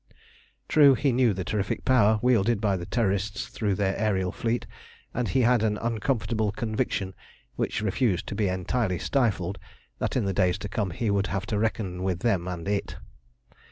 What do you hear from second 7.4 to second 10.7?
which refused to be entirely stifled, that in the days to